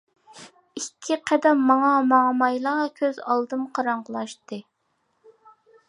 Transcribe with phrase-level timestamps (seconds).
[0.79, 4.61] ئىككى قەدەم ماڭا-ماڭمايلا كۆز ئالدىم قاراڭغۇلاشتى.